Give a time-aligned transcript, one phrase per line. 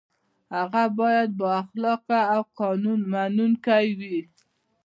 [0.55, 4.19] هغه باید با اخلاقه او قانون منونکی وي.